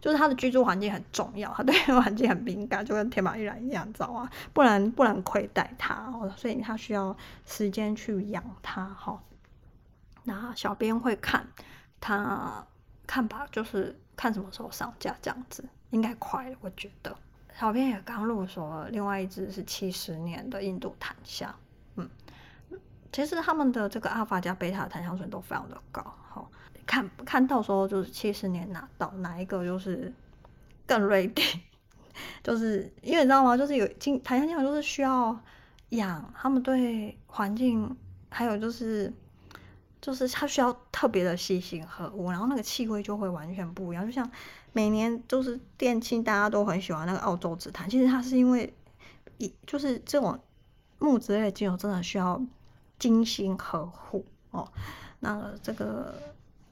[0.00, 4.28] 就是它的居住环境很重要，它对环境很敏感，就跟天马玉兰一样，知道吗？
[4.52, 9.22] 不然不然亏待它哦，所以它需要时间去养它哈。
[10.24, 11.46] 那小编会看
[12.00, 12.66] 它
[13.06, 17.16] 看吧，就是看什么时候上架这样子，应该快，我觉得。
[17.56, 21.54] 小编也刚入手了，另外一只是七十年的印度檀香，
[21.94, 22.10] 嗯。
[23.14, 26.50] 其实他们的这个阿尔法加贝塔的檀香醇都非常的高，好，
[26.84, 30.12] 看看到时候就是七十年拿到哪一个就是
[30.84, 31.46] 更瑞典
[32.42, 33.56] 就是因为你知道吗？
[33.56, 35.40] 就是有经檀香精油就是需要
[35.90, 37.96] 养，他们对环境
[38.30, 39.12] 还有就是
[40.00, 44.04] 就是它需要特别的细心呵护，然后那个气味就会完全不一样。
[44.04, 44.28] 就像
[44.72, 48.74] 每年就是店庆大家都很喜欢那个澳洲紫檀，其实它是因为
[49.38, 50.36] 一就是这种
[50.98, 52.42] 木质类的精油真的需要。
[52.98, 54.68] 精心呵护哦，
[55.20, 56.14] 那这个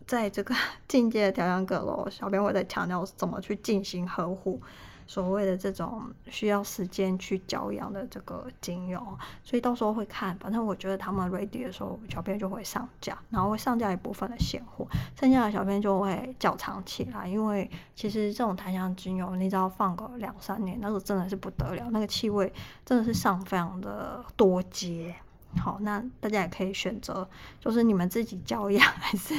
[0.06, 0.54] 在这个
[0.88, 4.60] 境界调香阁楼，小编会在强调怎么去进行呵护，
[5.06, 9.00] 所谓的这种需要时间去娇养的这个精油，
[9.42, 10.36] 所以到时候会看。
[10.38, 14.86] 反正我觉得他们 ready 的时候，小编就会上架，然后会上架一部分的现货，
[15.18, 17.26] 剩下的小编就会较长起来。
[17.26, 22.52] 因为其实这种檀香精油，你只要放个两三年，那个真的是不得了，那个气味
[22.84, 25.14] 真的是上非常的多阶。
[25.60, 27.28] 好，那大家也可以选择，
[27.60, 29.34] 就是你们自己教养， 还是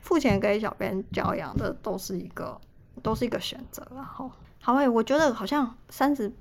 [0.00, 2.60] 付钱给小编教养的，都是一个，
[3.02, 3.86] 都是一个选择。
[3.94, 6.32] 然后，好诶，我觉得好像三十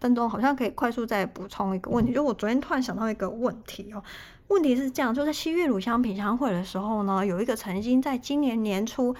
[0.00, 4.02] 分钟，好像可以快速再补充一个问题，就我昨天突然想到一个问题哦，
[4.48, 9.14] 问题是这样，就在七月乳香品香会的时候呢，有一个曾经在今年年初。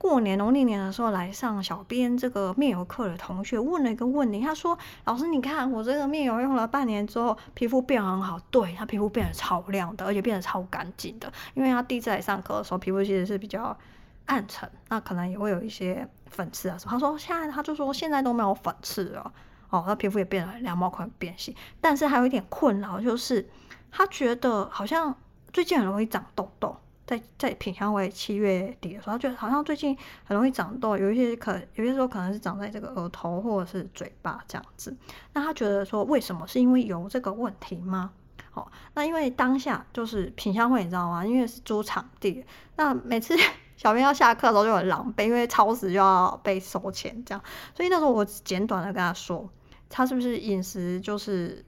[0.00, 11.30] 过年农历年的时候来上小编这个面油课的同学问了一个问题，他说：“老师，你看我这个面油用了半年之后，皮肤变很好，对，他皮肤变得超亮的，而且变得超干净的。
[11.52, 13.76] 因为他第一次来上课的时候，皮肤其实是比较
[14.24, 16.92] 暗沉，那可能也会有一些粉刺啊什么。
[16.92, 19.30] 他说现在他就说现在都没有粉刺了，
[19.68, 23.46] 哦，他皮肤也变得很亮，毛孔变细，但是还有一点困扰就是
[23.90, 25.14] 他觉得好像
[25.52, 26.74] 最近很容易长痘痘。”
[27.10, 34.96] 在在品香会七月底的时候，他觉得好像最近很容易长痘，有一些可有些时候可能是长在这个额头或者是嘴巴这样子。
[35.32, 38.12] 那他觉得说，为什么是因为油这个问题吗？
[38.52, 41.26] 好，那因为当下就是品香会，你知道吗？
[41.26, 42.44] 因为是租场地，
[42.76, 43.34] 那每次
[43.76, 47.42] 小编要下课的时候就很狼狈，因为超时就要被收钱这样。
[47.74, 49.50] 所以那时候我简短的跟他说，
[49.88, 51.64] 他是不是饮食就是。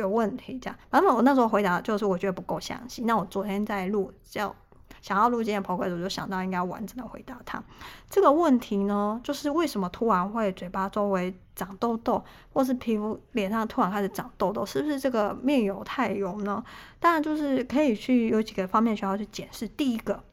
[0.00, 0.78] 有问题，这样。
[0.90, 3.02] 反正我那时候回答就是我觉得不够详细。
[3.04, 4.54] 那我昨天在录，叫
[5.00, 7.62] 想要录今天的 podcast，我就想到应该完整的回答他
[8.08, 16.64] 这个问题呢，就是为什么突然会嘴巴周围长痘痘，或是皮肤脸上突然开始长痘痘，是不是这个面油太油呢？
[16.98, 19.68] 当然就是可以去有几个方面需要去解释。
[19.68, 20.24] 第一个，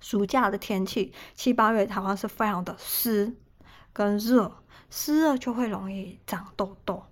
[0.00, 3.32] 暑假的天气七八月台湾是非常的湿
[3.92, 4.52] 跟热，
[4.90, 7.04] 湿热就会容易长痘痘。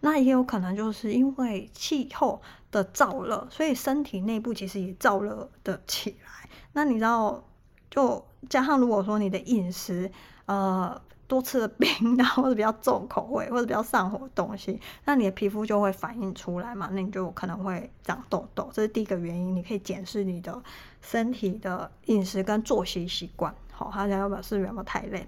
[0.00, 6.50] 那也有可能就是因为气候的燥热，所以身体内部其实也燥热的起来。
[6.72, 7.42] 那你知道，
[7.90, 10.10] 就加上如果说你的饮食，
[10.44, 18.70] 呃，多吃了冰，然后或者比较重口味，或者比较上火的东西，那你的皮肤就会反映出来嘛，那你就可能会长痘痘。
[18.72, 20.62] 这是第一个原因，你可以检视你的
[21.00, 23.54] 身体的饮食跟作息习惯。
[23.72, 25.26] 好，他想要表示有没有太累。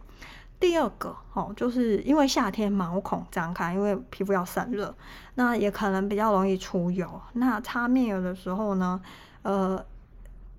[0.61, 4.95] 第二个哦，就是因为夏天毛孔张开，因为皮肤要散热，
[5.37, 7.21] 那也可能比较容易出油。
[7.35, 9.01] 那擦面油的时候呢，
[9.43, 9.85] 呃，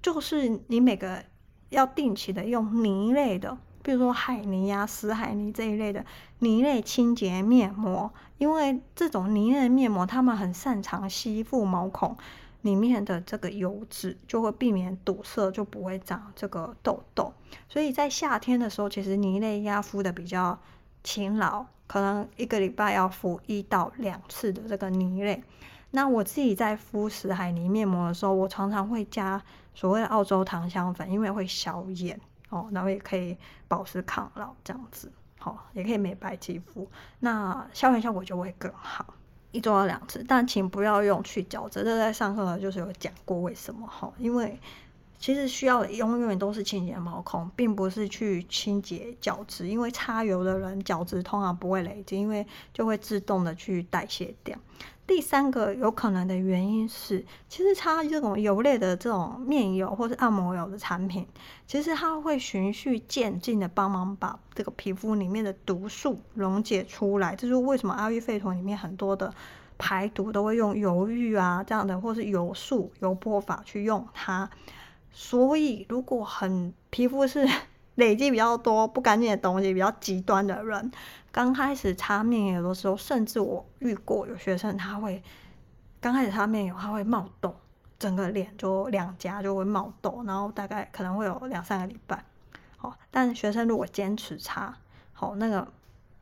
[0.01, 1.21] 就是你每个
[1.69, 6.05] 要定期的用泥类的，比如说海泥呀、啊、死海泥这一类的
[6.39, 12.15] 泥类清洁面膜，因为这种泥类面膜，它们很擅长吸附毛孔
[12.61, 17.33] 里面的这个油脂，就会避免堵塞，就不会长这个痘痘。
[17.67, 20.59] 所以在夏天的时候，其实泥类要敷的比较
[21.03, 25.43] 勤劳，可能一个礼拜要敷一到两次的这个泥类。
[25.91, 29.41] 那我自己在敷死海泥面膜的时候，我常常会加
[29.73, 33.35] 所谓的澳洲糖香粉，因为会消炎哦，然后也可以
[33.67, 36.87] 保湿抗老这样子，好、哦，也可以美白肌肤，
[37.21, 39.15] 那消炎效果就会更好。
[39.51, 44.59] 一周要两次，但请不要用去角质，这在上课就是有讲过为什么哈，因为。
[45.21, 49.67] 其实需要永远都是清洁毛孔，并不是去清洁角质。
[49.67, 54.57] 因为擦油的人角质通常不会累积，因为就会自动的去代谢掉。
[55.09, 61.25] 第三个有可能的原因是，其实擦这种油类的这种面油或是按摩油的产品，
[61.65, 67.35] 其实它会循序渐进的帮忙把这个皮肤里面的毒素溶解出来。
[67.35, 69.33] 这是为什么阿育吠陀里面很多的
[69.79, 74.47] 排毒都会用油浴啊这样的，或是油素、油波法去用它。
[75.11, 77.49] 所以，如果很皮肤是
[77.99, 80.91] 累积比较多不干净的东西，比较极端的人，
[81.31, 85.21] 刚开始擦面油的时候，甚至我遇过有学生他会
[86.01, 87.53] 刚开始擦面油，他会冒痘，
[87.99, 92.23] 整个脸就两颊就会冒痘，然后大概可能会有两三个礼拜。
[92.77, 94.73] 好，但学生如果坚持擦，
[95.13, 95.67] 好，那个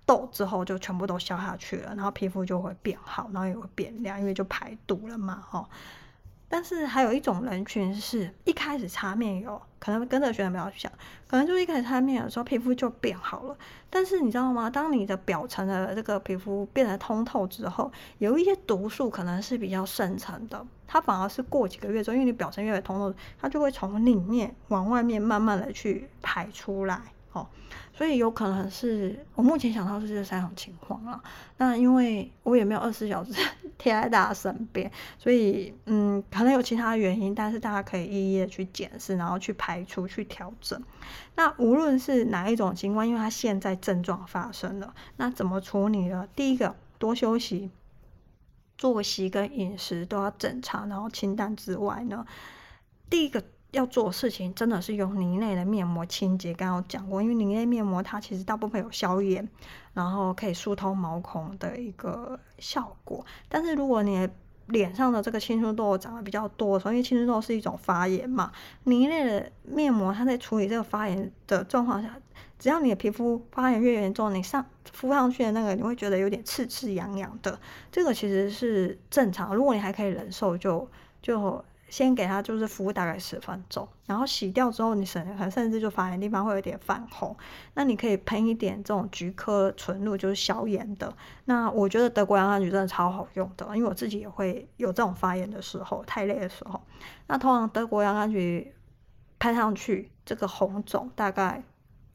[0.05, 5.69] 痘之后就全部都消下去了，然后皮肤就会变好，然后也会变亮，因为就排毒了嘛，哦。
[6.49, 10.91] 但是还有一种人群是一开始擦面油，可能跟着学生比较像，
[11.27, 13.57] 可能就一开始擦面油的时候皮肤就变好了。
[13.89, 14.69] 但是你知道吗？
[14.69, 27.01] 当你的表层的这个皮肤变得通透之后，有一些毒素可能是比较深层的，它反而是过几个月之后，因为你表层越来越通透，它就会从里面往外面慢慢的去排出来。
[27.93, 31.21] 所以有可能是我目前想到是这三种情况啊。
[31.57, 33.33] 那因为我也没有二十四小时
[33.77, 40.81] 贴在大家身边，所以嗯，可能有其他原因，但是大家可以一一的去检视，然后去排除、去调整。
[41.35, 46.27] 那无论是哪一种情况，因为它现在症状发生了，那怎么处理呢？
[46.35, 47.71] 第一个，多休息，
[48.77, 52.25] 作息跟饮食都要正常，然后清淡之外呢，
[53.09, 53.43] 第一个。
[53.71, 59.47] 要做事情真的是用泥类的面膜清洁，刚刚讲过，因为泥类面膜它其实大部分有消炎，
[59.93, 63.25] 然后可以疏通毛孔的一个效果。
[63.49, 64.29] 但是如果你
[64.67, 68.53] 脸上的这个青春痘长得比较多，所以青春痘是一种发炎嘛，
[68.85, 72.17] 泥类的面膜它在处理这个发炎的状况下，
[72.57, 77.59] 只要你的皮肤发炎越严重，你上敷上去的那个你会觉得有点刺刺痒痒的，
[77.91, 79.53] 这个其实是正常。
[79.53, 80.89] 如果你还可以忍受，就
[81.21, 81.65] 就。
[81.89, 87.35] 先给它就是敷大概十分钟，然后洗掉之后，你甚甚至就发炎地方会有点泛红，
[87.73, 91.15] 那你可以喷一点这种菊科纯露，就是消炎的。
[91.45, 96.81] 那我觉得德国洋甘菊真的超好用的，因为我自己也会有这种发炎的时候，太累的时候。
[97.27, 98.73] 那通常德国洋甘菊
[99.39, 101.63] 喷上去，这个红肿大概。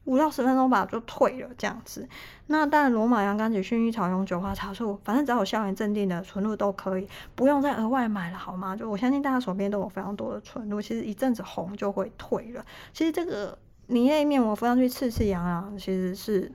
[0.04, 2.08] 五到十分钟吧，就退了这样子。
[2.48, 8.74] 那当然，罗马洋甘菊、薰衣草、永久花茶树，反正只要有消炎镇定的纯露都可以，不用再额外买了，好吗？
[8.74, 12.66] 就我相信大家手边都有非常多的纯露，其实一阵子红就会退了。
[12.92, 16.52] 其实这个泥类面膜敷上去刺刺痒痒，其实是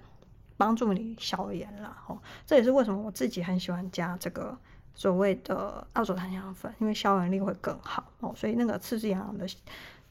[0.58, 1.95] 帮助你消炎了。
[2.08, 4.58] 哦，这也是为什么我自己很喜欢加这个
[4.93, 9.48] 所谓的澳洲檀香粉，因为消炎力会更好哦，所以那个刺刺痒痒的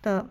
[0.00, 0.26] 的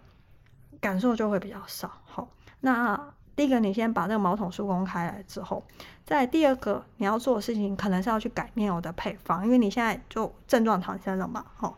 [0.81, 1.91] 感受就会比较少。
[2.03, 2.27] 好。
[2.65, 5.63] 那第一个，你先把这个毛孔疏通开来之后，
[6.03, 11.71] 再第二个你要做的事情，可能是要去改面油的配方，因为你现在就症状产生了嘛，哈。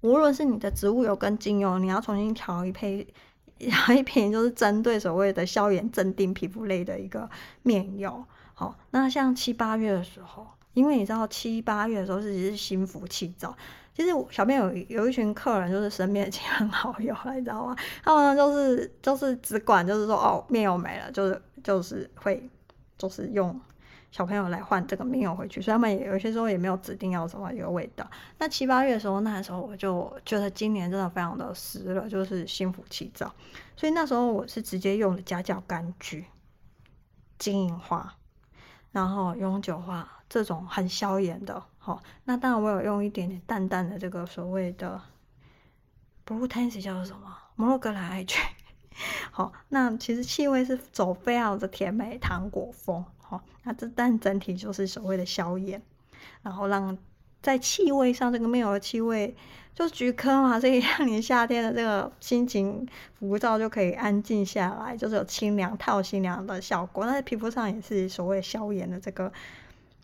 [0.00, 3.06] 无论是你的植物油跟精油，你要重新调一配，
[3.58, 7.28] 调一瓶，就是针对所谓的消炎镇定皮肤类的一个
[7.62, 8.24] 面油。
[8.54, 13.54] 好，那像七八月的时候，因为你知道七八月的时候是是心浮气躁。
[13.94, 17.76] 其实小编有有一群客人，就是身边的亲朋好友，你知道吗？
[18.02, 22.48] 他们就是就是只管就是说哦，面油没了，就是就是会
[22.96, 23.60] 就是用
[24.10, 28.08] 小朋友来换这个面油回去，所以他们也有些时候也没有指定要什么一个味道。
[28.38, 33.30] 那七八月的时候，那时候我就觉得今年真的非常的湿了，就是心浮气躁，
[33.76, 36.24] 所以那时候我是直接用的家教柑橘、
[37.38, 38.14] 金银花，
[38.92, 41.62] 然后永久花这种很消炎的。
[41.82, 45.00] 好，那当然我有用一点点淡淡的这个所谓的
[46.26, 47.36] Blue Tansy 叫做什么？
[47.56, 48.38] 摩洛哥蓝艾菊。
[49.32, 53.02] 好，那其实气味是走非常的甜美糖果风。
[53.16, 55.82] 好，那这但整体就是所谓的消炎，
[56.42, 56.98] 然后让
[57.40, 59.34] 在气味上，这个没有的气味
[59.74, 62.86] 就菊科嘛，所以让你夏天的这个心情
[63.18, 67.06] 浮躁就可以安静下来，就是有清凉、套心凉的效果。
[67.06, 69.32] 那在皮肤上也是所谓消炎的这个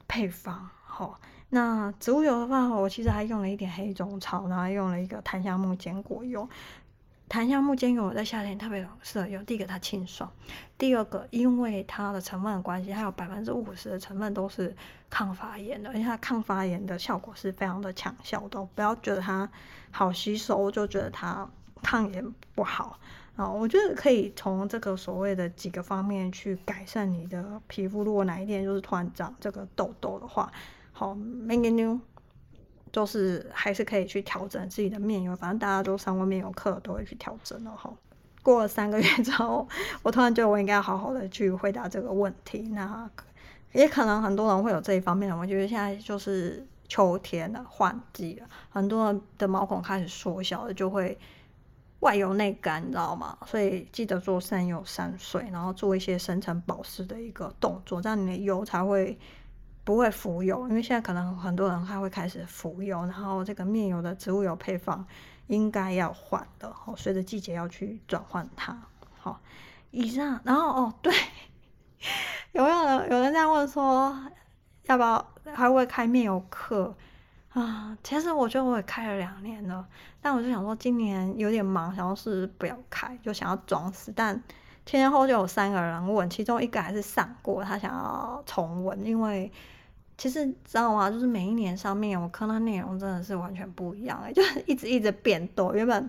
[0.08, 0.70] 配方。
[0.82, 6.48] 好，那植物油的话，我其实还用了一点黑种草，然后用了一个檀香木坚果油。
[7.28, 9.44] 檀香木坚果油在夏天特别适合用。
[9.44, 10.30] 第一个它清爽，
[10.78, 14.74] 第二个因为它的成分的关系，它有百分之五十的成分都是
[15.10, 18.64] 抗发炎的，而且它抗发炎的效果是非常的强效的。
[18.74, 19.48] 不要觉得它
[19.90, 21.48] 好吸收就觉得它
[21.82, 22.24] 抗炎
[22.54, 22.98] 不好
[23.36, 23.48] 啊！
[23.48, 28.04] 我觉得可以从这个所谓的几个方面去改善你的皮肤。
[28.04, 30.50] 如果哪一天就是突然长这个痘痘的话，
[30.98, 32.00] 好，没给你。
[32.90, 37.92] 就是还是可以去调整自己的面油，反正大家都上过面油课，都会去调整了哈。
[38.42, 39.68] 过了三个月之后，
[40.02, 42.60] 我突然觉得我应该好好的去回答这个问题。
[42.70, 43.10] 那
[43.72, 51.18] 也可能很多人会有这一方面的，我觉得现在就是秋天了，换季了，很多人的毛孔开始缩小了，就会
[52.00, 53.36] 外油内干，你知道吗？
[53.44, 59.18] 所以记得做善油三水，然后做一些深层保湿的一个动作，这样你的油才会。
[59.86, 65.06] 不会浮油，因为现在可能很多人还会开始浮油，然后这个面油的植物油配方
[65.46, 68.76] 应该要换的，哦，随着季节要去转换它。
[69.16, 69.40] 好，
[69.92, 71.14] 以上，然后哦，对，
[72.50, 74.12] 有没有人有人在问说，
[74.86, 75.24] 要不要
[75.54, 76.92] 还会开面油课
[77.50, 77.96] 啊？
[78.02, 79.86] 其实我觉得我也开了两年了，
[80.20, 84.42] 但我就想说今年有点忙，想要是不要开，就想要装死，但。
[84.88, 89.50] 前前后就有三个人问，其中一个还是上过，他想要重温，因为
[90.18, 91.10] 其实知道吗？
[91.10, 95.74] 就是每一年上面我看到内容真的是完全不一样，哎， 就是一直一直变多。
[95.74, 96.08] 原本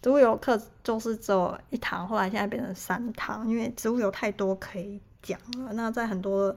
[0.00, 5.72] 植物油课就是只有一堂，后来现在变成三堂，因为植物油太多可以讲了。
[5.74, 6.56] 那在很多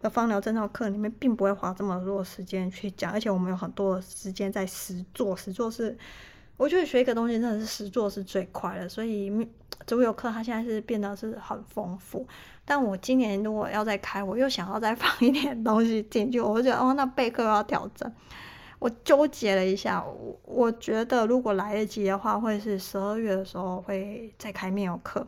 [0.00, 5.96] 的芳疗正道课里面，并不会花这么多时间去讲，而且我们有很多的时间在实做，实做是。
[6.56, 9.30] 我觉得学一个东西真的是实做是最快的，所以
[9.86, 12.26] 植物油课它现在是变得是很丰富。
[12.64, 18.10] 但我今年如果要再开，我又想要再 放一点东西进去，我就觉得哦，那备课要调整。
[18.78, 25.22] 我纠结了一下，我我觉得如果来得及的话，会是十二月的时候会再开面油课；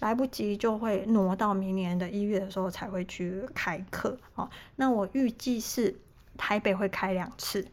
[0.00, 4.16] 来不及就会挪到明年的一月的时候才会去开课。
[4.34, 5.96] 哦，那我预计是
[6.36, 7.66] 台北会开两次。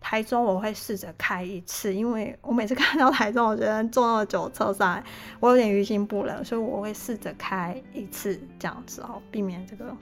[0.00, 5.04] 台中我会试着开一次，因为我每次看到台中，我觉得坐那么久车上来，
[5.40, 9.94] 我有点于心不忍，所以我会试着开一次这样子哦，避免这个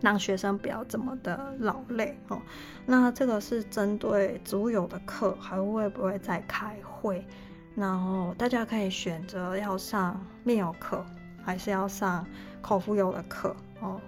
[0.00, 2.40] 让学生不要这么的劳累哦。
[2.84, 7.26] 那这个是针对植物油的课，还会不会再开会？
[7.74, 11.04] 然后大家可以选择要上面油课，
[11.42, 12.24] 还是要上
[12.60, 13.98] 口服油的课哦。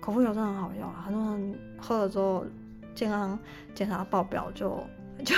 [0.00, 2.44] 口服油真的很好用，很多人喝了之后。
[2.94, 3.38] 健康
[3.74, 4.82] 检查报表就
[5.24, 5.34] 就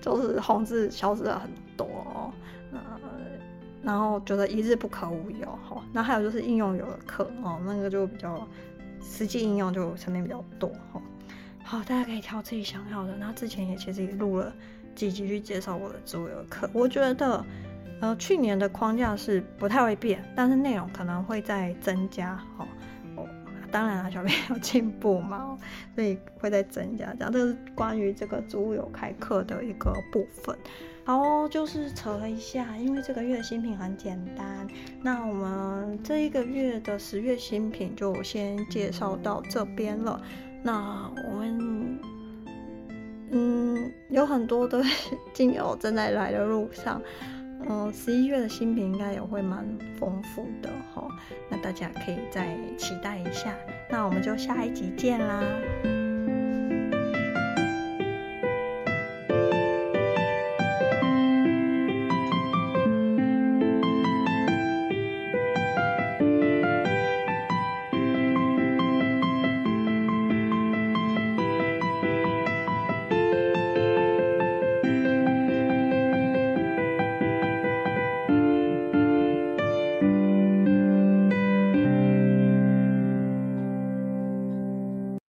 [0.00, 2.32] 就是红字消失了很多哦，
[2.72, 2.80] 呃，
[3.82, 8.46] 然后觉得一日不可无油哈，那还有就是应用油的课哦，那个就比较
[9.00, 11.00] 实际应用就层面比较多哈。
[11.64, 13.16] 好，大家可以挑自己想要的。
[13.16, 14.52] 那之前也其实也录了
[14.94, 17.44] 几集去介绍我的植物油课，我觉得
[18.00, 22.66] 呃去年的框架是不太会变，但是内容可能会再增加哈。
[23.72, 25.58] 当然啦，小朋友进步嘛，
[25.94, 27.12] 所以会再增加。
[27.18, 30.56] 这样，这是关于这个植物油开课的一个部分。
[31.04, 34.68] 好，就是扯了一下，因为这个月的新品很简单。
[35.02, 40.22] 那我们这一个月的十月新品就先介绍到这边了。
[40.62, 41.98] 那我们，
[43.30, 44.80] 嗯，有很多的
[45.34, 47.02] 精油正在来的路上。
[47.68, 49.66] 嗯，十一月的新品应该也会蛮
[49.98, 51.06] 丰富的哈，
[51.48, 53.54] 那大家可以再期待一下。
[53.90, 55.42] 那我们就下一集见啦。